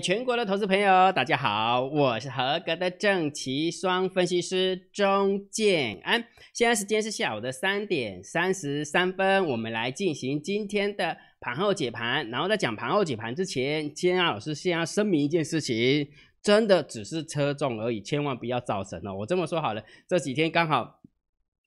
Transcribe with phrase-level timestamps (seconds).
[0.00, 6.24] 全国的投资朋友，大家好，我是合格的正奇双分析师钟建安。
[6.54, 12.28] 现在时间是下午的三点三十三分，我们来进行今天的盘后解盘。
[12.30, 16.08] 然后在讲盘后解盘之前，建安老师先要声明一件事情，
[16.42, 19.14] 真的只是车重而已，千万不要造神哦。
[19.14, 21.00] 我这么说好了，这几天刚好。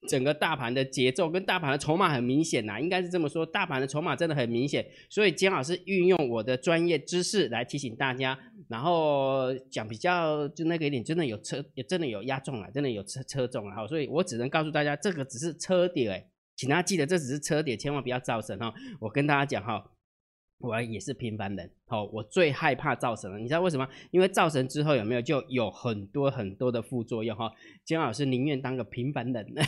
[0.07, 8.37] 整个大盘的节奏跟大盘的筹码很明显呐，应该是这么说，大盘的筹码真的很明显，所以姜老师运用我的专业知识来提醒大家，
[8.67, 18.71] 然后讲比较就那个一点，真的有车，也真的有压中了，真的有车车重了哈，所以我只能告诉大家，这个只是车底哎，请大家记得这只是车底，千万不要造神哈。
[18.99, 19.83] 我跟大家讲哈，
[20.59, 23.87] 我也是平凡人，好，我最害怕造神了，你知道为什么？
[24.11, 27.51] 因为造神之后有没有就有很多很多的副作用哈。
[27.83, 29.61] 姜老师宁愿当个平凡人呢。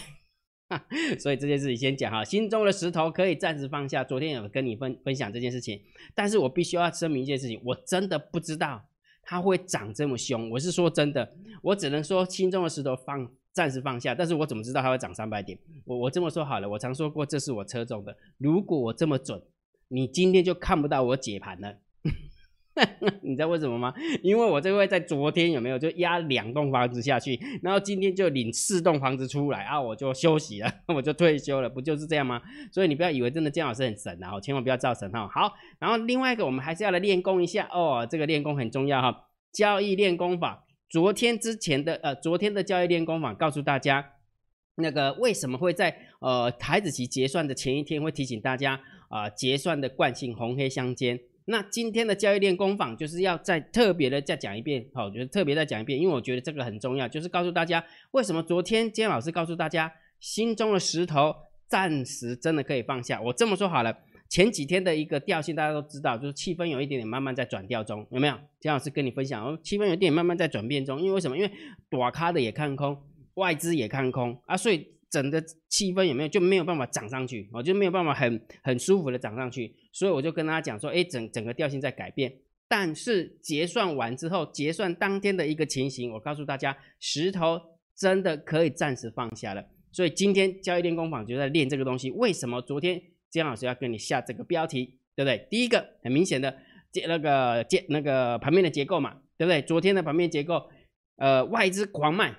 [1.18, 4.04] 所以这件事情先讲哈，心中的石头可以暂时放下。
[4.04, 5.80] 昨天有跟你分分享这件事情，
[6.14, 8.84] 但是我必须要声明一件事情，我真的不知道
[9.24, 10.50] 它会长这么凶。
[10.50, 15.58] 我是说真的，我只能说心中的石头放暂时放下，但是我怎么知道它会涨三百点？
[15.86, 19.42] 我我这么说好了，我常说过这是我车中的，如果我这么准，
[19.90, 21.78] 你今天就看不到我解盘了。
[23.24, 23.92] 你知道为什么吗？
[24.22, 32.40] 因为我这位在昨天有没有就压两栋房子下去，然后今天就领四栋房子出来啊，我就休息了， 我就退休了，不就是这样吗？
[32.72, 35.28] 所以你不要以为真的姜老师很神啊，千万不要造神哈。
[35.28, 39.24] 好，然后另外一个我们还是要来练功一下哦，这个练功很重要哈。
[39.52, 44.14] 交易练功法，昨天之前的呃，昨天的交易练功法告诉大家，
[44.76, 51.20] 那个为什么会在呃台子期结算的前一天会提醒大家啊，结算的惯性红黑相间。
[51.46, 61.34] 那今天的交易链工坊就是要再特别的再讲一遍，好，就是特别再讲一遍，因为我觉得这个很重要，就是告诉大家为什么昨天今天老师告诉大家心中的石头
[61.68, 63.22] 暂时真的可以放下。
[63.22, 68.38] 我这么说好了，前几天的一个调性大家都知道，就是气氛有一点点慢慢在转调中，有没有？
[68.60, 71.38] 姜老师跟你分享哦，气氛有一点慢慢在转变中，因为为什么？
[71.38, 71.50] 因为
[71.90, 73.02] 短咖的也看空，
[73.36, 74.97] 外资也看空啊，所以。
[75.10, 82.34] 整个气氛有没有就没有办法涨上去，我就没有办法很很舒服的涨上去，所以我就跟大家讲说，哎，整整个调性在改变，
[82.68, 87.60] 但是结算完之后，结算当天的一个情形，我告诉大家，石头
[87.96, 89.66] 真的可以暂时放下了。
[89.94, 92.12] 所以今天交易练功坊就在练这个东西。
[92.12, 93.02] 为什么昨天
[93.32, 95.48] 姜老师要跟你下这个标题，对不对？
[95.50, 96.56] 第一个很明显的
[96.92, 99.62] 结那个结那个盘面的结构嘛，对不对？
[99.62, 100.70] 昨天的盘面结构，
[101.16, 102.36] 呃，外资狂卖。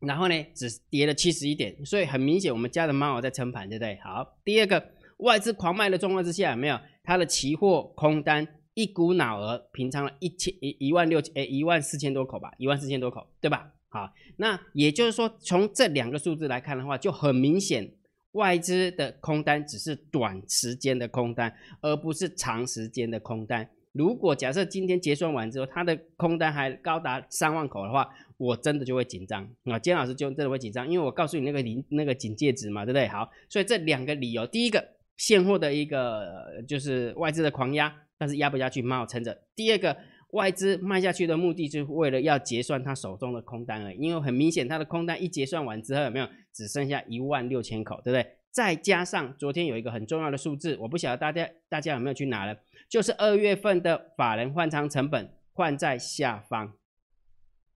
[0.00, 3.98] 然后呢，只跌了七十一点，所以很明显，我们家的猫在撑盘，对不对？
[4.02, 13.72] 好，第二个，外资狂卖的状况之下，有没有它的期货空单一股脑儿平仓了一千一一万六诶一万四千多口吧，一万四千多口，对吧？
[13.88, 17.90] 好，那也就是说，从这两个数字来看的话，就很明显，
[18.32, 23.68] 外资的空单只是短时间的空单，而不是长时间的空单。
[23.92, 29.78] 如果假设今天结算完之后，它的空单还高达三万口的话，我真的就会紧张啊！
[29.78, 33.08] 金老师就真的会紧张，因为我告诉你那个临那个警戒值嘛，对不对？
[33.08, 39.96] 好，所以这两个理由，第一个现货的一个就是外资的狂压，但是压不下去，蛮好撑着；第二个
[40.32, 48.37] 外资卖下去的目的，就是为了要结算他手中的空单而已，因为很明显，他的空单一结算完之后，有没有只剩下一万六千口，对不对？
[48.58, 52.58] 再加上昨天有一个很重要的数字，我不晓得大家大家有没有去拿了。
[52.88, 56.72] 就是二月份的法人换仓成本换在下方，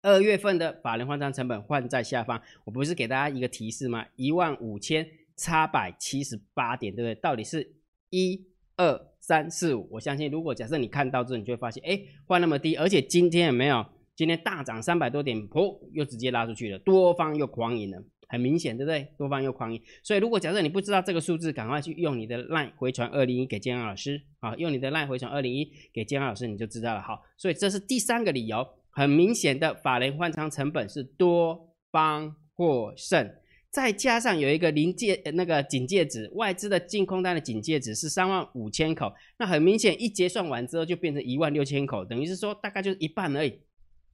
[0.02, 4.06] 二月份的法人换仓成本换在下方，我不是给大家一个提示吗？
[4.16, 5.06] 一万五千
[5.36, 7.14] 差百七十八点，对不对？
[7.14, 7.76] 到底是
[8.10, 8.44] 一
[8.76, 9.88] 二三四五？
[9.92, 13.86] 我相信，如果假设你看到这，你就会发现，哎，换那么低，而且今天有没有？
[14.16, 18.02] 今天大涨三百多点，噗，又直接拉出去了，多方又狂赢了。
[18.32, 19.06] 很明显，对不对？
[19.18, 27.02] 多方又狂赢，所以如果假设你不知道这个数字，赶快去用你的 line 回传二零一给建安老师啊，用你的 line 回传二零一给建安老师，你就知道了。
[27.02, 33.30] 好，所以这是第三个理由，很明显的法人换仓成本是多方获胜，
[33.68, 43.60] 再加上有一个临界那个警戒值，外资的净空单的警戒值是三万五千口，那很明显一结算完之后就变成一万六千口，等于是说大概就是一半而已，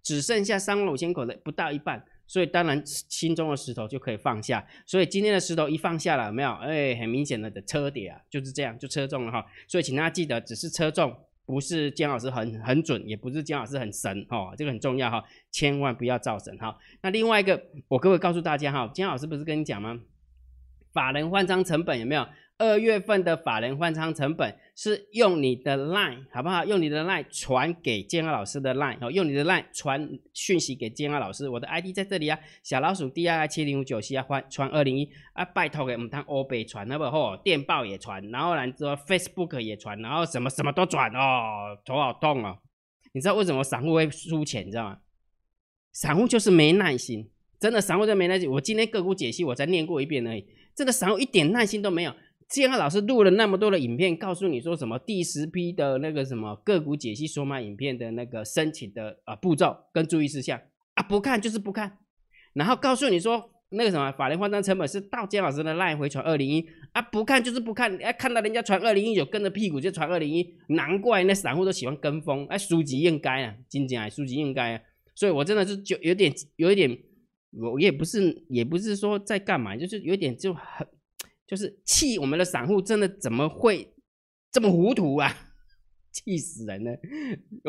[0.03, 2.05] 只剩下三万五千口的不到一半。
[2.29, 6.53] 所以当然心中的石头就可以放下，所以今天的石头一放下了，有没有？
[6.57, 9.45] 哎，很明显的的车跌啊，就是这样就车中了哈。
[9.67, 11.17] 所以请大家记得，只是车中，
[11.47, 16.79] 不是姜老师很很准，也不是姜老师很神哈，这个很重要哈，千万不要造神哈。
[17.01, 19.99] 那另外一个，我各位告诉大家哈，姜老师不是跟你讲吗？
[20.93, 22.27] 法人换张成本有没有？
[22.59, 26.65] 二月份的法人换仓成本是用你的 line 好不好？
[26.65, 31.49] 用你的 line 传给建安老师的 line 哦，用你的 line 传讯息给建安老师。
[31.49, 42.59] 我的 ID 在这里啊，小老鼠 D I I 七零五九七啊，换传二零一啊，拜托给我们当欧北传，那不吼电报也传，然后然之后 Facebook 也传，然后什么什么都转哦，头好痛哦。
[43.13, 44.67] 你知道为什么散户会输钱？
[44.67, 44.99] 你知道吗？
[45.93, 48.51] 散户就是没耐心，真的散户就没耐心。
[48.51, 50.45] 我今天个股解析我才念过一遍而已，
[50.75, 52.13] 这个散户一点耐心都没有。
[52.49, 60.59] 建安老师录了那么多的影片，告诉你说什么第十批的那个什么个股解析索马影片的那个申请的啊步骤跟注意事项。
[60.95, 61.99] 啊，不看就是不看，
[62.55, 66.67] 然后告诉你说那个什么法人换仓成本是到建老师的赖回传二零一。
[66.93, 74.81] 啊，不看就是不看，哎看到人家传二零一九跟着屁股就传二零一，难怪那散户都喜欢跟风，哎书籍应该啊，金姐啊书籍应该啊，
[75.15, 76.99] 所以我真的是就有点有一点，
[77.53, 80.87] 我也不是也不是说在干嘛，就是有点就很。
[81.49, 83.95] 就是气我们的散户真的怎么会
[84.53, 85.35] 这么糊涂啊？
[86.13, 86.99] 气死人了！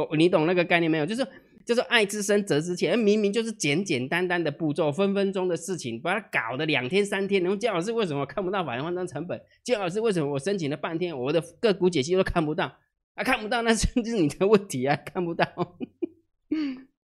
[0.10, 1.06] 我你懂那个概念没有？
[1.06, 1.28] 就是
[1.66, 7.44] 就是爱之深责之切，明明就是简简单单的步骤，分分钟的事情，把它搞得两天三天。
[7.44, 9.40] 然后姜老师为什么看不到法人换张成本？
[9.64, 12.78] 姜老师为什么我申请了半天，我的个股解析都看不到？
[13.14, 15.46] 啊，看不到那是就 是你的问题啊，看不到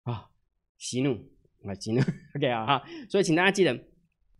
[0.03, 0.29] 啊，
[0.77, 1.13] 息 怒
[1.65, 2.01] 啊，息怒。
[2.35, 3.92] OK 啊哈，所以请大家记得。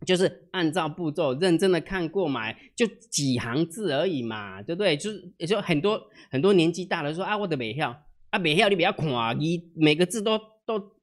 [0.04, 4.96] 就是按照步骤认真的看过嘛，就几行字而已嘛，对不对？
[4.96, 10.94] 就是也就很多很多年纪大的说啊，我的美票啊，美票你不要看，你每个字都都。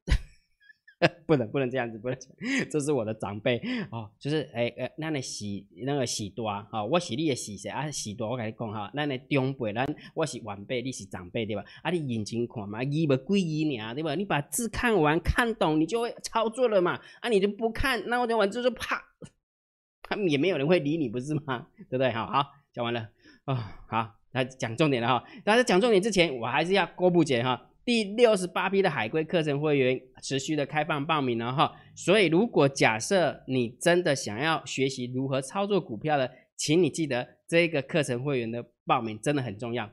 [1.26, 2.18] 不能不能这样子，不能，
[2.70, 3.60] 这是我的长辈
[3.90, 7.90] 哦，就是诶诶，那你喜那个喜多啊，我是你的喜谁啊？
[7.90, 11.64] 喜多我跟你讲哈，那你长辈，咱我是晚辈，你是长辈对吧？
[11.82, 14.14] 啊，你眼睛看嘛，一不归一呢，对吧？
[14.14, 17.00] 你把字看完看懂，你就会操作了嘛。
[17.20, 19.02] 啊，你就不看，那我讲完就是啪，
[20.02, 21.66] 他们也没有人会理你，不是吗？
[21.90, 22.12] 对不对？
[22.12, 23.08] 好好讲完了
[23.44, 23.54] 啊，
[23.88, 25.24] 好来讲重点了哈。
[25.44, 27.68] 但是讲重点之前，我还是要郭布姐哈。
[27.84, 39.90] 第六十八批的海归课程会员持续的开放报名了哈，所以如果假设你真的想要学习如何操作股票的，请你记得这个课程会员的报名真的很重要。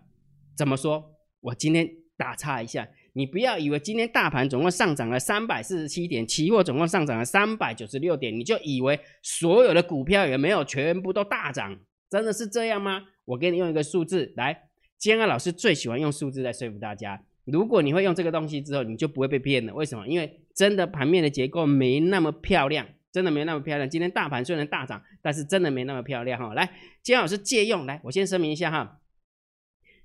[0.55, 1.15] 怎么说？
[1.41, 13.01] 我今天打岔一下，你不要以为今天大盘总共上涨了三百四十七点，期货总共上涨了三百九十六点，你就以为所有的股票也没有全部都大涨，真的是这样吗？
[13.25, 14.69] 我给你用一个数字来，
[14.99, 17.23] 坚安老师最喜欢用数字来说服大家。
[17.51, 19.73] 如果你会用这个东西之后，你就不会被骗了。
[19.73, 20.07] 为什么？
[20.07, 23.89] 因为真的盘面的结构没那么漂亮，真的没那么漂亮。
[23.89, 26.53] 今天大盘虽然大涨，但是真的没那么漂亮哈。
[26.53, 28.99] 来，金老师借用，来，我先声明一下哈。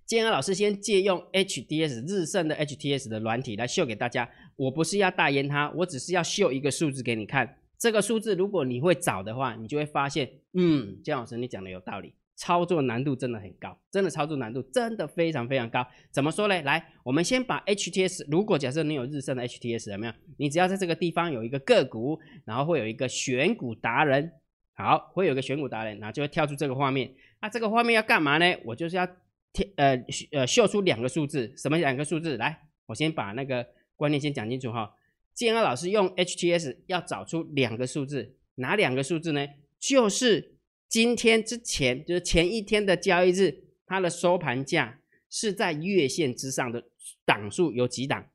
[0.06, 4.28] 建安老师先借用 HDS 日盛的 HTS 的软体来秀给大家。
[4.56, 7.56] 我不是要代言它，我只是要秀一个数字给你看。
[7.78, 12.12] 这个数字如果你会找的话，你就会发现，嗯，金老师你讲的有道理。
[12.36, 15.86] 操作难度真的很高，真的操作难度真的非常非常高。
[16.10, 16.62] 怎么说呢？
[16.62, 20.12] 来，我们先把 HTS，如果假设你有日盛的 HTS，有没有？
[20.38, 24.32] 你只要在这个地方有一个个股，然后会有一个选股达人，
[24.72, 27.14] 好，会有一个选股达人，然后就会跳出这个画面。
[27.40, 28.56] 那这个画面要干嘛呢？
[28.64, 29.06] 我就是要
[29.52, 32.36] 贴呃呃秀出两个数字，什么两个数字？
[32.36, 33.64] 来，我先把那个
[33.94, 34.92] 观念先讲清楚哈。
[35.34, 39.46] 建安老师用 HTS 要找出两个数字，哪两个数字呢？
[39.78, 40.53] 就是。
[40.88, 46.84] 今天之前就是前一天的交易日，它的收盘价是在月线之上的
[47.24, 48.26] 档数有几档？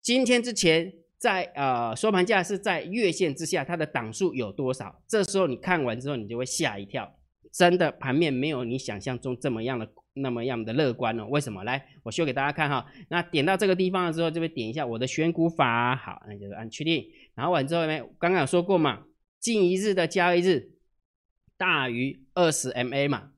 [0.00, 5.02] 今天之前在呃收盘价是在月线之下，它的档数有多少？
[5.08, 7.16] 这时候你看完之后，你就会吓一跳，
[7.50, 11.26] 真的盘面没有你想象中这么样的那么样的乐观哦。
[11.26, 11.64] 为什么？
[11.64, 12.86] 来，我秀给大家看哈。
[13.08, 17.04] 那点到这个地方的时候，这边点一下我的选股法，好，那就是按确定。
[17.34, 19.04] 然后完之后呢，刚刚有说过嘛，
[19.40, 20.73] 近一日的交易日。
[21.64, 23.32] 大于二十 MA 嘛，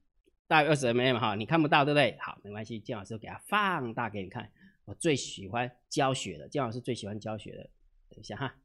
[0.48, 2.16] 大于二十 MA 嘛，哈，你看不到对不对？
[2.20, 4.50] 好，没关系，金老师给它放大给你看。
[4.84, 7.58] 我最喜欢教学的，金老师最喜欢教学的。
[8.08, 8.56] 等一下哈，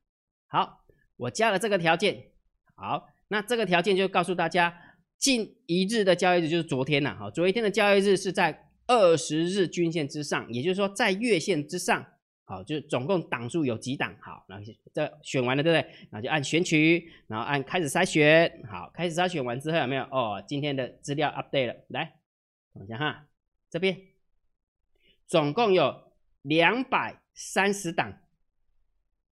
[0.47, 0.83] 好，
[1.15, 2.31] 我加了这个条件。
[2.73, 4.75] 好，那这个条件就告诉大家，
[5.19, 12.03] 近一日的交易日就是昨天呐，好，昨一天的交易日是在二十日均线之上，也就是说在月线之上。
[12.51, 14.13] 好，就是总共档数有几档？
[14.19, 15.89] 好，然后这选完了，对不对？
[16.09, 18.61] 然后就按选取，然后按开始筛选。
[18.69, 20.03] 好，开始筛选完之后有没有？
[20.11, 21.75] 哦，今天的资料 update 了。
[21.87, 22.15] 来，
[22.73, 23.25] 等一下哈，
[23.69, 23.97] 这边
[25.25, 28.19] 总共有两百三十档，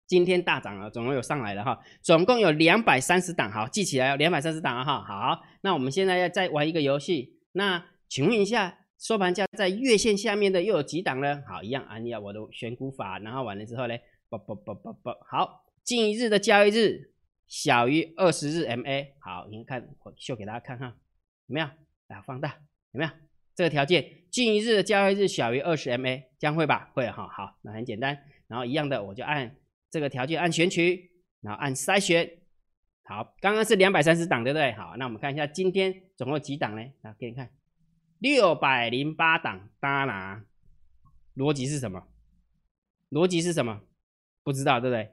[0.06, 1.80] 今天大涨了，总共有上来了哈。
[2.00, 5.02] 总共有两百三十档，好，记起来，两百三十档哈。
[5.02, 8.78] 好，那我们现在要再玩一个游戏，那请问一下。
[8.98, 11.42] 收盘价在月线下面的又有几档呢？
[11.46, 13.94] 好，一样按照我的选股法，然后完了之后呢，
[14.28, 17.12] 啵啵啵啵啵，好，近一日的交易日
[17.46, 20.90] 小于二十日 MA，好，你看我秀给大家看看，
[21.46, 21.70] 怎么样？
[22.08, 22.58] 来放大，
[22.92, 23.10] 有没有？
[23.54, 26.90] 这个条件，近一日的交易日小于二十 MA，将会吧？
[26.94, 29.56] 会哈，好，那很简单，然后一样的，我就按
[29.90, 32.28] 这个条件按选取，然后按筛选，
[33.04, 34.72] 好，刚刚是两百三十档，对不对？
[34.72, 36.82] 好，那我们看一下今天总共几档呢？
[37.02, 37.48] 啊给你看。
[38.18, 40.44] 六百零八档，当然，
[41.36, 42.04] 逻辑是什么？
[43.10, 43.80] 逻辑是什么？
[44.42, 45.10] 不知道，对不对？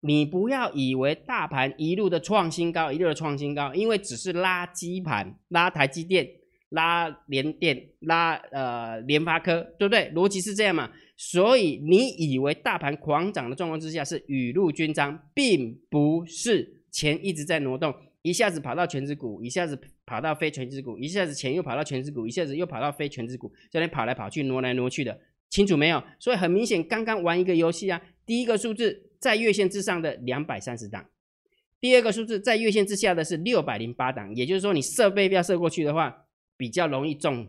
[0.00, 6.28] 你不要以为大盘一路的创新高，一路的创新高，因为只是拉基盘，拉台积电，
[6.70, 10.10] 拉联电，拉呃联发科，对不对？
[10.12, 10.90] 逻辑是这样嘛？
[11.16, 26.02] 所以你以为大盘狂涨的状况之下是雨露均沾，并不是钱一直在挪动，一下子跑到全指股，一下子跑到非全指股，一下子钱又跑到全指股，一下子又跑到非全指股，这边跑来跑去，挪来挪去的，清楚没有？
[26.18, 29.10] 所以很明显，刚刚玩一个游戏啊，第一个数字。
[29.22, 31.08] 在月线之上的两百三十档，
[31.80, 36.26] 第二个数字在月线之下的是六百零八档，也就是说你设备要设过去的话，
[36.56, 37.46] 比较容易中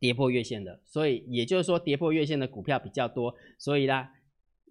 [0.00, 4.08] 跌破月线的，所以也就是说跌破月线的股票比较多，所以呢，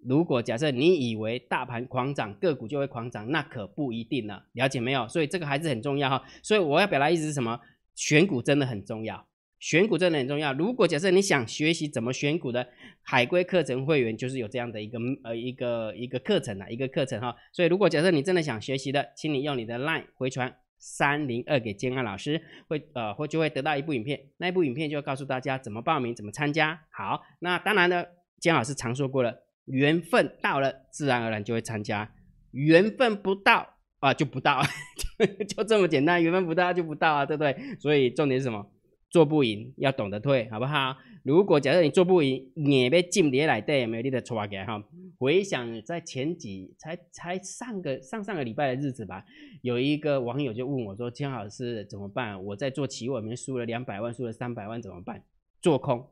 [0.04, 5.06] 如果假设你以为大盘狂涨，个股就会狂涨，那可不一定了，了解没有？
[5.08, 7.60] 所以这个还是很重要哈，所以我要表达意思是什么？
[7.94, 9.26] 选股真的很重要。
[9.60, 10.52] 选股真的很重要。
[10.52, 12.68] 如果假设你想学习怎么选股的
[13.02, 17.34] 海归课程会员，就是有这样的一个呃一个一个课程啊，一个课程哈。
[17.52, 26.80] 所以如果假设你真的想学习的，请你用你的 LINE 回传三零二给建安老师，会呃会就会得到一部影片，那一部影片就会告诉大家怎么报名，怎么参加。
[26.92, 28.04] 好，那当然呢，
[28.38, 32.08] 建老师常说过了，缘分到了，自然而然就会参加；
[32.52, 34.62] 缘分不到啊，就不到，
[35.48, 37.56] 就这么简单，缘分不到就不到啊，对不对？
[37.78, 38.70] 所以重点是什么？
[39.10, 40.94] 做不赢要懂得退，好不好？
[41.24, 44.84] 如果假设你做不赢，你被进跌来对，没有你的出给哈。
[45.18, 49.24] 回想在前几才才上个上上个礼拜的日子吧，
[49.62, 52.44] 有一个网友就问我说：“江老师怎么办？
[52.44, 55.24] 我在做期货里面输了两百万，输了三百万怎么办？
[55.62, 56.06] 做空，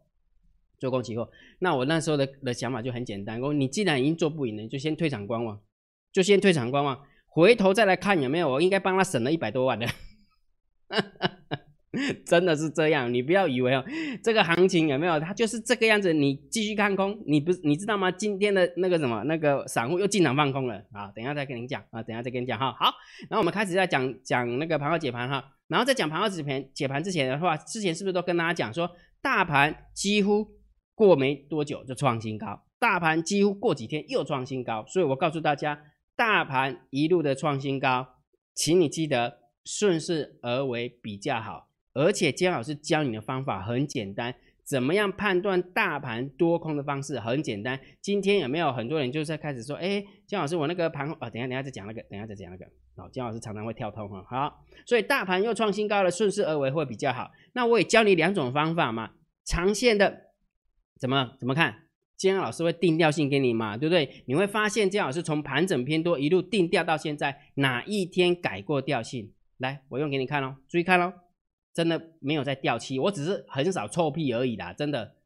[0.78, 1.28] 做空期货。
[1.59, 5.61] 那我那时候的的想法就很简单，我你既然已经做不赢了，就先退场观望，
[6.12, 9.87] 就先退场观望，回头再来看有没有我应该帮他省了一百多万的。
[12.26, 13.83] ”真的是这样，你不要以为哦，
[14.23, 15.18] 这个行情有没有？
[15.18, 16.12] 它就是这个样子。
[16.12, 18.11] 你继续看空，你不你知道吗？
[18.11, 21.11] 今天的那个什么，那个散户又进场放空了啊！
[21.16, 22.71] 等下再跟你讲啊，等下再跟你讲哈。
[22.78, 22.92] 好，
[23.30, 25.42] 然后我们开始在讲讲那个盘后解盘哈。
[25.68, 28.90] 然后在讲盘后解盘解盘之前的话，之前是不是都跟大家讲说，
[29.23, 30.47] 大盘几乎
[30.96, 34.84] 过没多久就创新高，大盘几乎过几天又创新高。
[34.88, 35.80] 所以我告诉大家，
[36.16, 38.08] 大盘一路的创新高，
[38.54, 41.68] 请你记得顺势而为比较好。
[41.92, 44.34] 而且姜老师教你的方法很简单，
[44.64, 47.78] 怎么样判断大盘多空的方式很简单。
[48.00, 52.66] 今天有没有很多人就是在开始说，哎，姜老师我那个盘啊，等下等下再讲那个，等下再讲那个。
[52.96, 54.24] 好，姜老师常常会跳通哈。
[54.28, 57.30] 好，所以大盘又创新高了，顺势而为会比较好。
[57.52, 59.10] 那我也教你两种方法嘛，
[59.44, 60.25] 长线的
[60.98, 61.82] 怎么怎么看？
[62.16, 64.24] 姜老师会定调性给你嘛，对不对？
[64.26, 69.32] 你会发现姜老师从盘整偏多一路定调到现在，哪一天改过调性？
[69.58, 71.12] 来，我用给你看喽，注意看喽。
[71.74, 75.16] 真的没有在掉漆，我只是很少臭屁而已啦，真的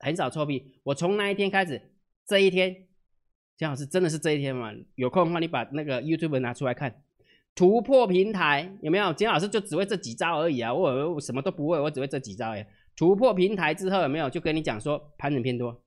[0.00, 0.80] 很少臭屁。
[0.82, 1.80] 我从那一天开始，
[2.26, 2.88] 这一天，
[3.56, 4.72] 姜老师真的是这一天嘛？
[4.96, 7.04] 有空的话，你把那个 YouTube 拿出来看，
[7.54, 9.12] 突破平台有没有？
[9.12, 12.66] 姜老师就只会这几招而已啊，我我什么都不会，我只会这几招哎。
[12.96, 14.30] 突破平台之后有没有？
[14.30, 15.84] 就跟你讲说，盘整偏多，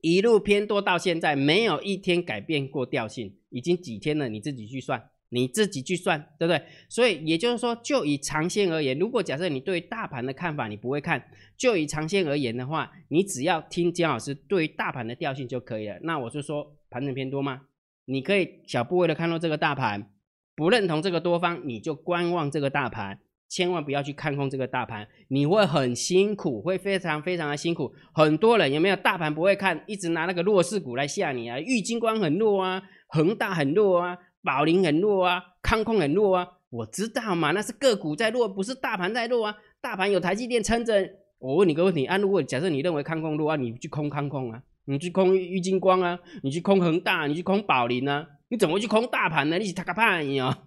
[0.00, 5.10] 一路偏多到现在，没有一天改变过调性，已经几天了，你自己去算。
[5.30, 6.62] 你自己去算，对不对？
[6.88, 15.98] 所以也就是说，就以长线而言，如果假设你对大盘的看法你不会看，就以长线而言的话，你只要听姜老师对于大盘的调性就可以了。
[16.02, 17.62] 那我就说盘整偏多吗？
[18.04, 20.12] 你可以小部位的看到这个大盘，
[20.54, 23.18] 不认同这个多方，你就观望这个大盘，
[23.54, 27.94] 千万不要去看空这个大盘，你会很辛苦，会非常非常的辛苦。
[28.12, 31.60] 很多人有没有大盘不会看，一直拿那个弱势股来吓你啊？
[31.60, 34.18] 玉金光很弱啊，恒大很弱啊。
[34.42, 39.54] 宝林很弱啊，康控很弱啊，我知道嘛，那是个股在弱，不是大盘在弱啊。
[39.80, 41.08] 大盘有台积电撑着。
[41.38, 49.58] 我问你个问题啊，如果假设你认为康控弱啊，你去空康控啊，你去空玉金光啊，你去空恒大，你去空宝林啊，你怎么会去空大盘呢？
[49.58, 50.64] 你是他个叛逆啊？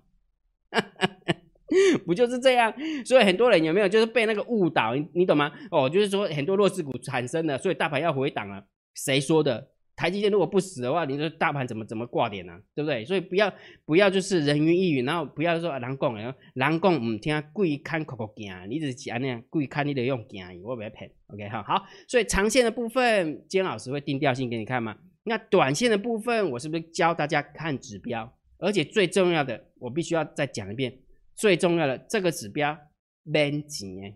[2.06, 2.74] 不就是这样？
[3.06, 4.96] 所以很多人有没有就是被那个误导？
[5.14, 5.52] 你懂吗？
[5.72, 8.66] 哦，就是说很多弱势股产生的，所以大盘要回档了。
[8.96, 9.70] 谁说的？
[9.96, 12.54] 台积电如果不死的话，你说大盘怎么怎么挂点呢？
[12.76, 13.04] 对不对？
[13.04, 13.52] 所以不要
[13.84, 21.10] 不要就是人云亦云，然后不要说人讲，然后人讲唔听，故意看口口惊，你只是安那样故意看你的用惊，我不要骗。
[21.34, 24.96] OK 哈好，所以长线的部分，金老师会定调性给你看吗？
[25.24, 28.32] 那短线的部分，我是不是教大家看指标？
[28.60, 30.94] 而且最重要的，我必须要再讲一遍，
[31.38, 32.78] 最重要的这个指标
[33.24, 34.16] 免钱，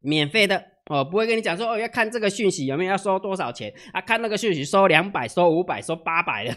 [0.00, 0.64] 免费的。
[0.86, 4.00] 哦，不会跟你讲说哦，要看这个讯息有没有要收多少钱啊？
[4.00, 6.56] 看那个讯息收两百、收五百、收八百的，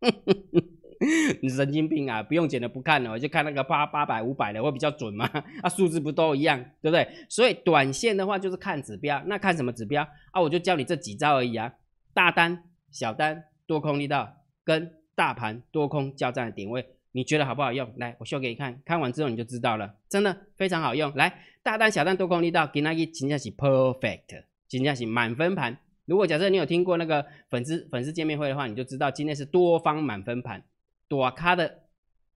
[1.40, 2.22] 你神经病啊！
[2.22, 5.24] 不用剪的不看了，我就看那个八八百、五百的会比较准吗？
[5.62, 7.08] 啊，数字不都一样，对不对？
[7.30, 10.42] 所以短线的话就是看指标，那看什么指标啊？
[10.42, 11.72] 我就教你这几招而已啊。
[12.12, 14.28] 大单、小单、多空力道
[14.62, 17.94] 跟大盘多空交战的点位，你觉得好不好用？
[17.96, 21.14] 来，我秀给你看，看完之后你就知道了，真的非常好用。
[21.14, 25.78] 来，大单、小单、多空力道，给那个真正是 perfect，真正是满分盘。
[26.06, 30.64] 如果假设你有听过那个粉丝粉丝见面会的话，你就知道今天是多方满分盘，
[31.06, 31.84] 多咖的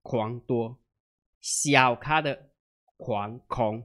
[0.02, 0.78] 狂多，
[1.40, 2.50] 小咖的
[2.96, 3.82] 狂空，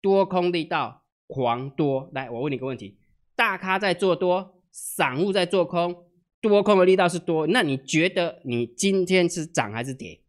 [0.00, 2.08] 多空力道狂多。
[2.14, 2.96] 来，我问你个问题：
[3.34, 6.06] 大咖在做多，散户在做空，
[6.40, 10.20] 多空的力道是多，那你觉得你今天是涨还是跌？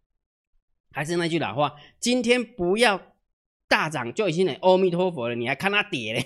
[1.00, 3.02] 还是那句老话，今天不要
[3.70, 6.26] 大涨就已经很阿弥陀佛了，你还看它跌嘞？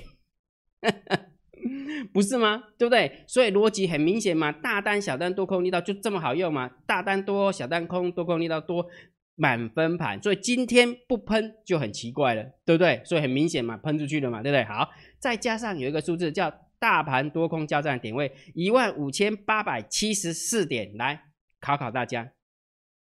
[2.12, 2.64] 不是吗？
[2.76, 3.24] 对不对？
[3.28, 6.68] 所以逻辑很明显嘛，大单、小单、多空力道就这么好用嘛？
[6.88, 8.88] 大单多，小单空，多空力道多，
[9.36, 10.20] 满分盘。
[10.20, 13.00] 所以今天不喷就很奇怪了，对不对？
[13.06, 14.64] 所以很明显嘛，喷出去了嘛，对不对？
[14.64, 14.90] 好，
[15.20, 21.26] 再加上有一个数字叫大盘多空交战点位一万五千八百七十四点，来
[21.62, 22.32] 考考大家，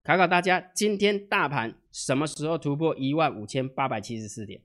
[0.09, 4.63] 考考大家，今天大盘什么时候突破一万五千八百七十四点？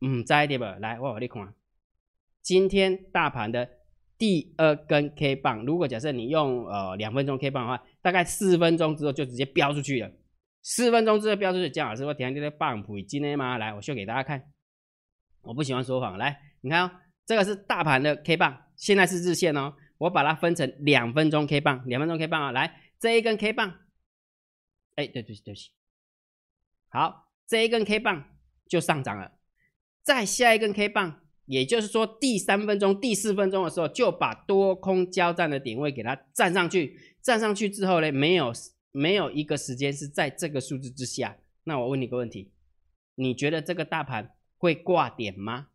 [0.00, 1.52] 嗯，再一点吧，来，我给你看。
[2.40, 3.68] 今天大盘的
[4.16, 10.08] 第二根 K 棒，如果假设你用呃两分钟 K 棒的话，大概四分钟之后就直接飙出去了。
[10.62, 13.58] 四分钟之后飙出去，姜老师会提这个棒谱今天吗？
[13.58, 14.40] 来，我秀给大家看。
[15.42, 16.90] 我不喜欢说谎，来，你看哦，
[17.26, 19.74] 这个是大盘的 K 棒，现在是日线哦。
[19.98, 23.74] 我把它分成两分钟 K 棒，两分钟 K 棒啊，来，这一根 K 棒，
[24.96, 25.70] 哎，对对对不起，
[26.88, 28.36] 好，这一根 K 棒
[28.68, 29.38] 就上涨了，
[30.02, 31.22] 再下一根 K 棒。
[31.44, 36.98] 也就是说，第三分钟、第四分钟的时候，就把多空交战的点位给它站上去。
[37.22, 38.52] 站上去之后呢，没有
[38.90, 41.38] 没有一个时间是在这个数字之下。
[41.62, 42.50] 那我问你个问题：
[43.14, 45.68] 你觉得这个大盘会挂点吗？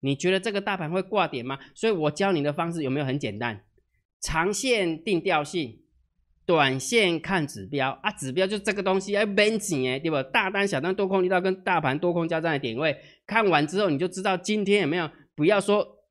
[0.00, 1.58] 你觉得这个大盘会挂点吗？
[1.74, 3.64] 所以我教你的方式有没有很简单？
[4.20, 5.83] 长线定调性。
[6.46, 10.22] 短线看指标啊，指标就这个东西，哎，蛮紧哎，对吧？
[10.22, 16.04] 大单、小单、多空力道跟大盘多空交战的点位，看完之后你就知道今天有没有不要说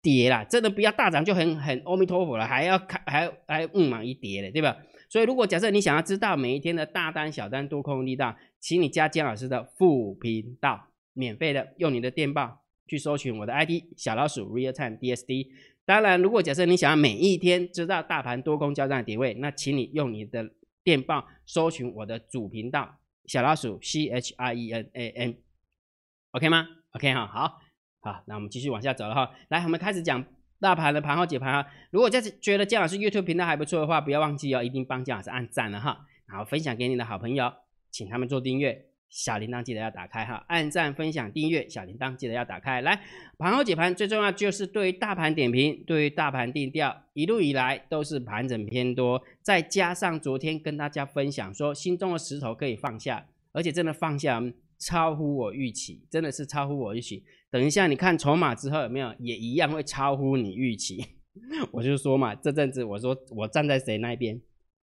[0.00, 4.76] 跌啦，真的不要大涨就很很阿弥陀佛了，还要看还还嗯嘛一跌的，对吧？
[5.08, 15.48] 所以如果假设你想要知道每一天的大单、小单、多空力道，请你加姜老师的副频道，免费的，用你的电报去搜寻我的 ID 小老鼠 Real Time DSD。
[15.84, 20.48] 当然，如果假设你想要每一天知道大盘多空交战的点位，那请你用你的
[20.84, 27.60] 电报搜寻我的主频道小老鼠 C H I E N A N，OK 吗？OK 哈，好，
[28.00, 29.32] 好，那我们继续往下走了哈。
[29.48, 30.24] 来，我们开始讲
[30.60, 31.70] 大盘的盘后解盘哈。
[31.90, 37.52] 如果就是觉得姜老师 YouTube 频道还不错的话，不要忘记哦，一定帮姜老师按赞了哈，然后分享给你的好朋友，
[37.90, 38.91] 请他们做订阅。
[39.12, 42.80] 小铃铛记得要打开哈，按赞、分享、订阅，小铃铛记得要打开。
[42.80, 42.98] 来，
[43.36, 54.42] 盘后解盘最重要就是对于大盘点评，对于大盘定调，一路以来都是盘整偏多，再加上昨天跟大家分享说心中的石头可以放下，而且真的放下
[54.78, 57.22] 超乎我预期，真的是超乎我预期。
[57.50, 61.04] 等一下你看筹码之后有没有也一样会超乎你预期？
[61.70, 64.40] 我就说嘛，这阵子我说我站在谁那边？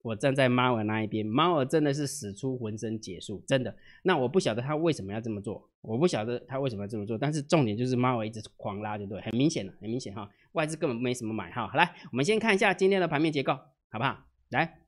[0.03, 3.75] 我站在猫儿那一边，猫儿真的是使出浑身解数，真的。
[4.03, 7.19] 那我不晓得他为什么要这么做，我不晓得他为什么要这么做。
[7.19, 9.21] 但是重点就是猫儿一直狂拉，对不对？
[9.21, 11.69] 很明显的，很明显哈，外资根本没什么买哈。
[11.69, 13.53] 好来，我们先看一下今天的盘面结构，
[13.91, 14.25] 好不好？
[14.49, 14.79] 来，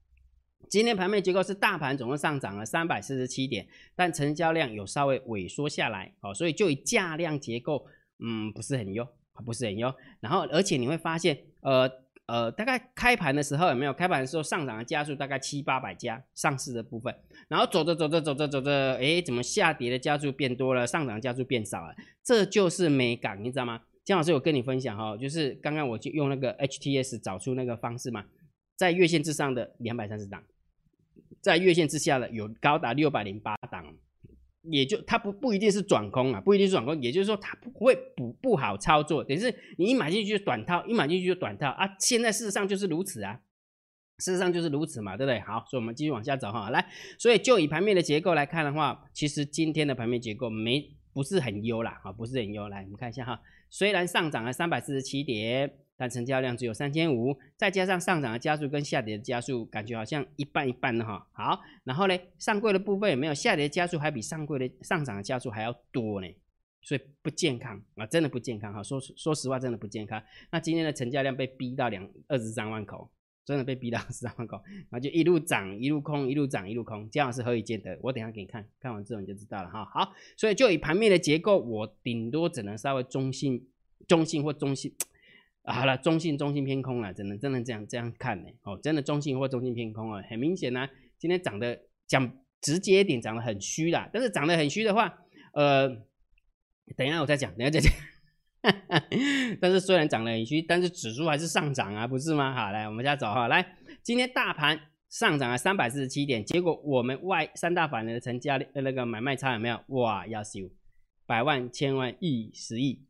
[0.71, 7.85] 今天盘面结构是大盘总共上涨了三百四十七点，但成交量有稍微萎缩下来，哦，所以就以价量结构，
[8.25, 9.07] 嗯，不是很优，
[9.45, 9.95] 不是很优。
[10.21, 12.02] 然后，而且你会发现，呃。
[12.27, 13.93] 呃，大概开盘的时候有没有？
[13.93, 17.15] 开盘的时候上涨的加速大概七八百家上市的部分，
[17.49, 21.95] 然后走着走着走着走着，哎，怎么下跌的加速变多了，上涨加速变少了？
[22.23, 23.83] 这就是美感，你知道吗？
[24.05, 28.25] 姜老师有跟你分享哈，就是刚刚我就用那个 HTS 找出那个方式嘛，
[28.77, 30.43] 在月线之上的两百三十档，
[31.41, 33.95] 在月线之下的有高达六百零八档。
[34.71, 41.89] 也就它不不一定是转空啊，不一定是转空，也就是说它不会不不好操作，等于是你一买进去就短套，一买进去就短套啊。
[41.99, 43.41] 现在事实上就是如此啊，
[44.19, 45.41] 事实上就是如此嘛，对不对？
[45.41, 46.87] 好，所以我们继续往下走哈，来，
[47.19, 52.69] 所以就以盘面的结构来看的话，其实今天的盘面结构没不是很优啦，啊，不是很优。
[52.69, 55.79] 来，我们看一下哈，虽然上涨了三百四十七点。
[55.97, 61.27] 但成交量只有三千五，再加上上涨的加速跟下跌的加速，感觉好像一半一半的哈。
[61.33, 66.29] 好，然后呢，上柜的部分有没有下跌的加速还比上柜的上涨的加速还要多呢？
[66.81, 68.83] 所以不健康啊，真的不健康哈。
[68.83, 70.21] 说说实话，真的不健康。
[70.51, 73.09] 那今天的成交量被逼到两二十三万口，
[73.45, 77.97] 真的被逼到二十三万口，然后就一路涨一路空，一路涨一路空，这样是何以见得？
[78.03, 79.85] 我等下给你看看完之后你就知道了哈。
[79.85, 83.65] 好，所以就以盘面的结构，我顶多只能稍微中性、
[84.09, 84.93] 中性或中性。
[85.65, 88.51] 好了，中性中性偏空了，真的真的这样这样看呢？
[88.65, 94.11] 哦，真的中性或中性偏空啊，很明显呢，今天涨的讲直接一点，涨得很虚啦。
[94.13, 95.19] 但是涨得很虚的话，
[95.53, 95.89] 呃，
[96.97, 97.93] 等一下我再讲，等一下再讲。
[99.61, 102.53] 但是虽然涨得很虚，但是指数还是上涨啊，不是吗？
[102.55, 109.81] 好，来我们家走哈，来，今天大盘上涨了三百四十七点，结果我们外三大法人的成交那个买卖差有没有？
[109.89, 110.71] 哇，要修
[111.25, 113.05] 百万、千万、亿、十亿，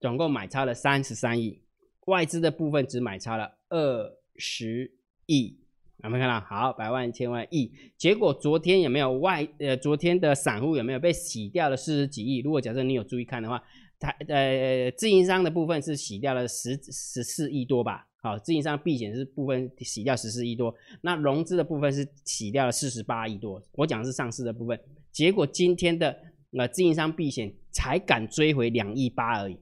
[0.00, 1.62] 总共买超了三十三亿。
[2.10, 4.92] 外资的部分只买超了二十
[5.26, 5.56] 亿，
[6.02, 6.44] 有没有看到？
[6.44, 9.46] 好，百万、千万、亿，结果昨天有没有外？
[9.58, 12.40] 呃，昨天的散户有没有被洗掉了四十几亿？
[12.40, 13.62] 如果假设你有注意看的话，
[14.00, 18.08] 它呃，自营商的部分是洗掉了十十四亿多吧？
[18.22, 23.62] 好，自营商避险是部分洗掉十四亿多，那融资的部分是洗掉了四十八亿多。
[23.72, 24.78] 我讲的是上市的部分，
[25.12, 26.14] 结果今天的
[26.58, 29.54] 呃自营商避险才敢追回两亿八而已，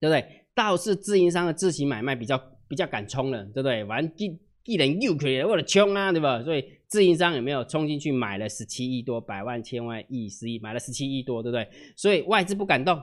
[0.00, 0.43] 对不对？
[0.54, 3.84] 倒是自营商的自行买卖比较比较敢冲了，对不对？
[3.84, 6.42] 反正既既然又可以为了冲啊，对吧？
[6.42, 11.68] 所以自营商有没有冲进去买了十七亿多，百万、千万、亿、十亿，买了十七亿多，对不对？
[11.96, 12.98] 所以外资不敢动，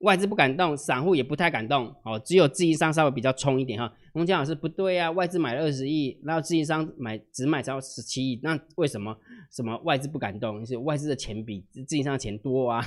[0.00, 3.92] 外资不敢动，散户也不太敢动，哦，只有自营商稍微比较冲一点哈。
[4.12, 9.16] 洪江老师不对啊，外资买了二十亿，然后自营商买只买超十七亿，那为什么
[9.50, 10.64] 什么外资不敢动？
[10.64, 12.84] 是外资的钱比自营商的钱多啊？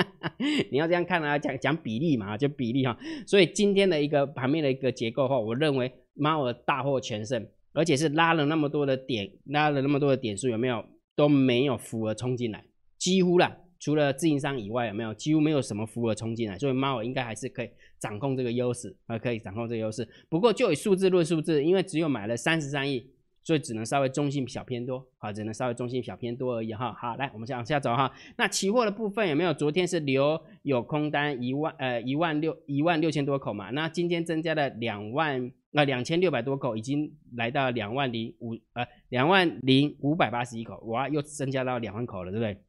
[0.70, 2.96] 你要这样看啊，讲讲比例嘛，就比例哈。
[3.26, 10.84] 所以今天的一个盘面的一个结构哈，我认为猫儿大获全胜，而且是拉了那么多的点，拉了那么多的点数，有没有
[11.14, 12.64] 都没有符额冲进来，
[12.98, 20.08] 几乎啦，除了自营商以外，有没有几乎没有什么符额冲进来，所以猫儿应该还是可以掌控这个优势啊，可以掌控这个优势。
[20.28, 23.10] 不过就以数字论数字，因为只有买了三十三亿。
[23.48, 26.92] 所以只能稍微中性小偏多，好，只能稍微中性小偏多而已哈。
[26.92, 28.12] 好，来，我们再往下走哈。
[28.36, 29.54] 那期货的部分有没有？
[29.54, 33.70] 昨天是留有空单一万呃一万六一万六千多口嘛？
[33.70, 42.62] 那今天增加了两万呃两千六百多口，已经来到两万零五呃两万零五百八十一口，哇，又增加到两万口了，对不对？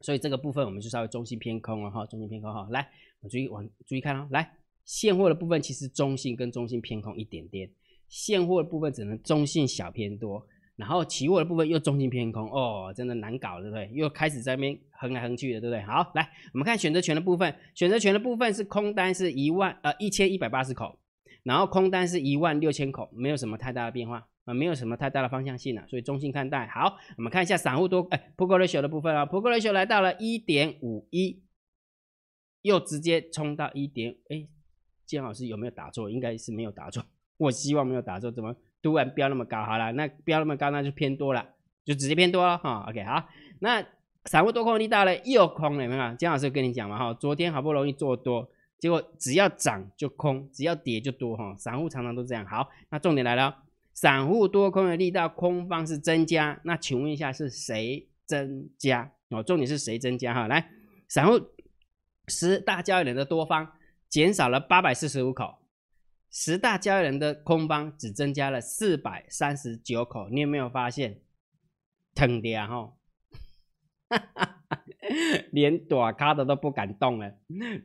[0.00, 2.66] 所以这个部分我们就稍微中性偏空了哈，中性偏空哈。
[2.70, 2.88] 来，
[3.20, 4.26] 我注意往注意看哦。
[4.30, 4.50] 来，
[4.86, 7.70] 现货的部分其实中性跟中性偏空一点点。
[8.10, 10.44] 现货的部分只能中性小偏多，
[10.74, 13.88] 然后期货的部分又中性偏空哦，真的难搞，对不对？
[13.94, 15.80] 又开始在那边横来横去的，对不对？
[15.82, 20.98] 好，来我们看选择权的部分，选择权的部分是空单是一万呃一千一百八十口，
[21.44, 26.66] 然后空单是一万六千口，没有什么太大的变化啊，没有什么太大的方向性了，所以中性看待。
[26.66, 31.44] 好，我们看一下散户多哎 p o k ratio 的部分啊 p o k ratio 来到了一点五一，
[32.62, 34.48] 又直接冲到一点哎，
[35.06, 36.10] 建老师有没有打错？
[36.10, 37.04] 应该是没有打错。
[37.40, 39.64] 我希望没有打错，怎么突然飙那么高？
[39.64, 41.42] 好了，那飙那么高，那就偏多了，
[41.86, 42.84] 就直接偏多了哈。
[42.86, 43.26] OK，好，
[43.60, 43.82] 那
[44.26, 46.14] 散户多空力大了，又空了，有没有？
[46.16, 48.46] 姜老师跟你讲嘛哈，昨天好不容易做多，
[48.78, 51.56] 结果只要涨就空，只要跌就多哈。
[51.56, 52.44] 散户常常都这样。
[52.44, 53.56] 好，那重点来了，
[53.94, 59.10] 散户多空的力道，空方是增加，那请问一下是谁增加？
[59.30, 60.46] 哦，重点是谁增加哈？
[60.46, 60.70] 来，
[61.08, 61.40] 散户
[62.28, 63.72] 十大交易人的多方
[64.10, 65.59] 减少了八百四十五口。
[66.30, 71.18] 十大交易人的空方只增加了四百三十九口，你有没有发现？
[72.12, 72.92] 疼的啊哈，
[75.52, 77.32] 连躲咖的都不敢动了，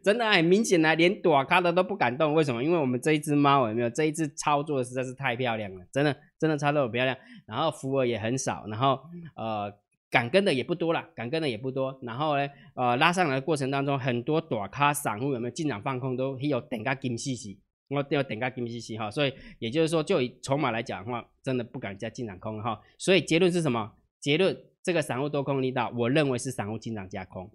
[0.04, 2.34] 真的很明显啊，连躲咖的都不敢动。
[2.34, 2.64] 为什么？
[2.64, 3.90] 因为我们这一只猫有没有？
[3.90, 7.16] 这一只操作实在是太漂亮了，真的真的操作很漂亮。
[7.46, 9.00] 然后浮额也很少，然后
[9.36, 9.72] 呃
[10.10, 12.00] 敢跟的也不多了，敢跟的也不多。
[12.02, 17.60] 然后呢呃拉上来的过程当中，很多躲咖散户有没有进场放空都有等个金细细。
[17.88, 22.82] 我都要等个 G 息哈，所以也就是说，就以筹码来讲的话，真的不敢再进场空哈。
[22.98, 23.96] 所以结论是什么？
[24.20, 27.52] 结论这个散户多空力道，我认为是散户进场加空，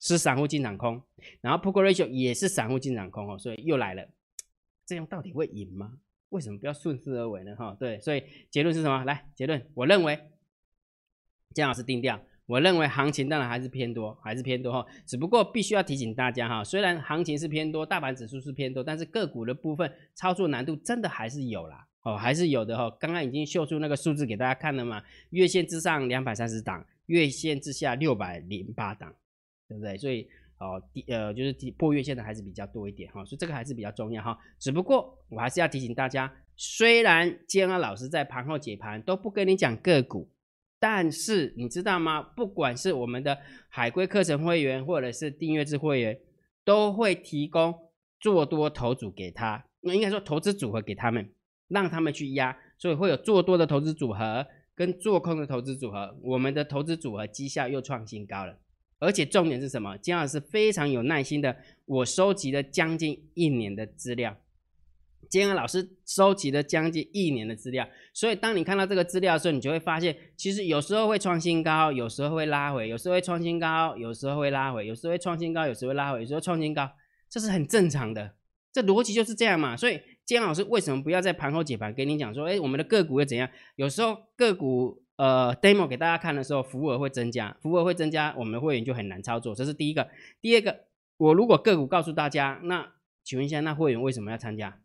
[0.00, 1.02] 是散户进场空。
[1.42, 4.08] 然后 p o k ratio 也是散户进场空哦，所以又来了，
[4.86, 5.98] 这样到底会赢吗？
[6.30, 7.54] 为什么不要顺势而为呢？
[7.56, 9.04] 哈，对，所以结论是什么？
[9.04, 10.18] 来，结论，我认为
[11.54, 12.22] 姜老师定调。
[12.48, 14.86] 我认为行情当然还是偏多，还是偏多哈。
[15.04, 22.90] 只不过必须要提醒大家哈，虽然行情是偏多，大盘指数是偏多，但是个股的部分操作难度真的还是有啦，哦，还是有的哈。
[22.98, 29.14] 刚刚已经秀出那个数字给大家看了嘛，月线之上两百三十档，月线之下六百零八档，
[29.68, 29.98] 对不对？
[29.98, 30.26] 所以
[30.58, 34.38] 哦，第呃就是破月线的还是比较多一点哈，所以这个还是比较重要哈。
[34.58, 40.30] 只不过我还是要提醒大家，虽然建安老师在盘后解盘都不跟你讲个股。
[40.80, 42.22] 但是你知道吗？
[42.22, 43.38] 不管是我们的
[43.68, 46.18] 海归课程会员，或者是订阅制会员，
[46.64, 47.74] 都会提供
[48.20, 51.28] 做多投组给他，那应该说投资组合给他们，
[51.68, 56.16] 让他们去压，所以会有做多的投资组合跟做空的投资组合。
[56.22, 58.56] 我们的投资组合绩效又创新高了，
[59.00, 59.96] 而且重点是什么？
[59.98, 64.36] 金老师非常有耐心的，我收集了将近一年的资料。
[65.28, 76.90] 金安老师收集了将近一年的资料，所以当你看到这个资料的时候，你就会发现，其实有时候会创新高，有时候会拉回，有时候会创新高，有时候会拉回，有时候会创新高，有时候会拉回，有时候创新高，
[77.28, 78.34] 这是很正常的，
[78.72, 79.76] 这逻辑就是这样嘛。
[79.76, 83.48] 所以金安老师为什么不要在盘后解盘跟你讲说，哎，我们的个股会怎样？
[83.76, 90.08] 有时候个股呃 demo 给大家看的时候，服务额会增加，服务额会增加，我们的会员就很难操作，这是第一个。
[90.40, 90.84] 第二个，
[91.18, 92.92] 我如果个股告诉大家，那
[93.24, 94.78] 请问一下，那会员为什么要参加？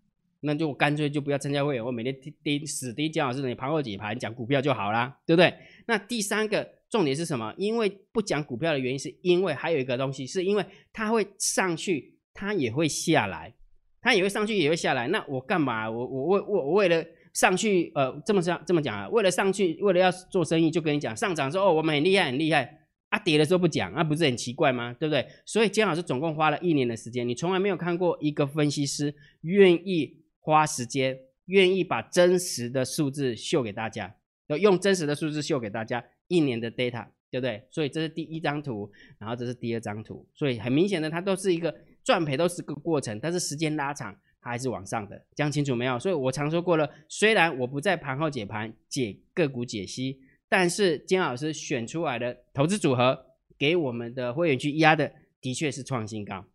[0.45, 5.53] 那就干脆就不要参加会员，我每天盯死盯姜老师你盘后解盘讲股票就好啦，对不对？
[5.87, 7.53] 那第三个重点是什么？
[7.57, 13.53] 因为不讲股票的原因，是因为还有一个东西，是因为它会上去，它也会下来，
[14.01, 15.07] 它也会上去，也会下来。
[15.07, 15.89] 那我干嘛？
[15.89, 17.03] 我我为我我为了
[17.33, 19.07] 上去，呃，这么这样这么讲啊？
[19.09, 22.79] 为了上去，为了要做生意，就跟你讲上涨说哦，我们很厉害，很厉害
[23.09, 24.93] 啊，跌的时候不讲，那不是很奇怪吗？
[24.99, 25.25] 对不对？
[25.45, 30.22] 所以姜老师总共花了一年的时间，你从来没有看过一个分析师愿意。
[30.43, 34.13] 花时间愿意把真实的数字秀给大家，
[34.47, 37.65] 要用真实的数字秀给大家一年的 data，对不对？
[37.71, 45.97] 所以这是第一张图，然后这是第二张图，所以很明显的，它都是一个赚赔都是个过程，但是时间拉长，它还是往上的，讲清楚没有？
[45.97, 53.25] 所以我常说过了，虽然我不在盘后解盘解个股解析，但是金老师选出来的投资组合
[53.57, 56.45] 给我们的会员去压的，的确是创新高。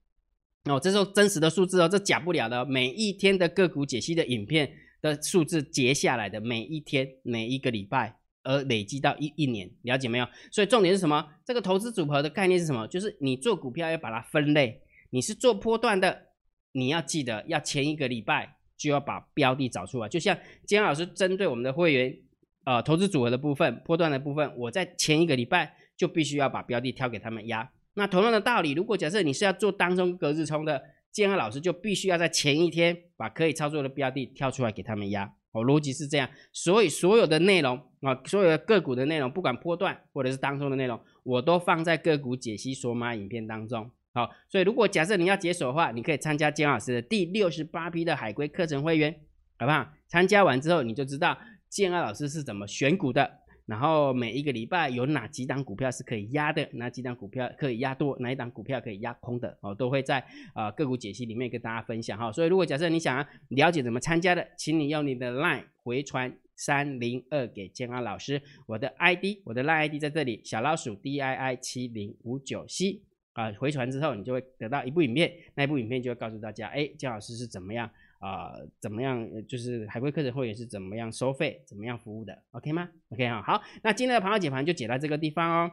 [0.68, 2.64] 哦，这是真实的数字哦，这假不了的。
[2.64, 10.26] 每一天的个股解析的影片的数字截下来的，每一天、每一个礼拜，而累积到一一年，了解没有？
[10.50, 11.24] 所以重点是什么？
[11.44, 12.86] 这个投资组合的概念是什么？
[12.88, 16.26] 就是你做股票要把它分类，你是做波段的，
[16.72, 20.08] 你要记得要前一个礼拜就要把标的找出来。
[20.08, 22.18] 就像金老师针对我们的会员，
[22.64, 27.70] 呃，投资组合的部分、波段的部分，我在前一个礼拜就必须要把标的挑给他们压。
[27.98, 30.80] 那同样的道理，如果假设你是要做当中隔日冲的，
[31.10, 35.34] 建安老师就必须要在前一天把可以操作的标的挑出来给他们压。
[35.50, 43.90] 哦，逻辑是这样，所以所有的内容啊，所有的个股的内容，不管波段或者是当中的内容，我都放在个股解析索马影片当中。
[44.14, 49.12] 好，所以如果假设你要解锁的话，你可以参加建安老师的第六十八批的海龟课程会员，
[49.58, 49.88] 好不好？
[50.06, 51.36] 参加完之后你就知道
[51.68, 53.40] 建安老师是怎么选股的。
[53.68, 62.32] 然后每一个礼拜有哪几档股票是可以压的，哪几档股票可以压多，哪一档股票可以压空的哦，都会在呃个股解析里面跟大家分享哈。
[62.32, 73.02] 所以如果假设你想要了解怎么参加的，请你用你的 LINE 回传三零二给建安老师，我的 ID 我的 LINE ID 在这里，小老鼠 D I I 七零五九 C
[73.34, 77.90] 啊，回传之后你就会得到一部影片，那一部影片就会告诉大家，哎，建老师是怎么样。
[78.18, 79.28] 啊，怎么样？
[79.46, 85.70] 就是海龟课程会员是怎么样收费、怎么样服务的？OK 吗？OK 哈，好，那今天的盘后解盘就解到这个地方哦。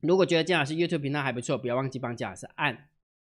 [0.00, 2.88] 如果觉得姜老师 YouTube 频道还不错，不要忘记帮姜老师按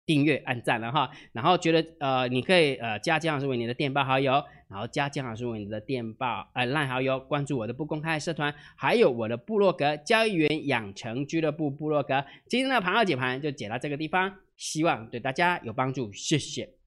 [0.06, 1.10] 订阅、按赞了哈。
[1.32, 12.26] 然后觉得呃，你可以呃加姜老师为你的电报好友，然后加姜老师为你的电报呃赖好友，关注我的不公开社团，还有我的部落格交易员养成俱乐部部落格。
[12.50, 16.75] 今天的盘后解盘就解到这个地方，希望对大家有帮助，谢谢。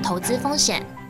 [0.00, 1.03] 投资风险。